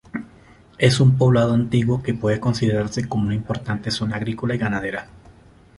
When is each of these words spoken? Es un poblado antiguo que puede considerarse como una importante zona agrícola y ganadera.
Es 0.79 0.99
un 0.99 1.15
poblado 1.15 1.53
antiguo 1.53 2.01
que 2.01 2.15
puede 2.15 2.39
considerarse 2.39 3.07
como 3.07 3.25
una 3.27 3.35
importante 3.35 3.91
zona 3.91 4.15
agrícola 4.15 4.55
y 4.55 4.57
ganadera. 4.57 5.07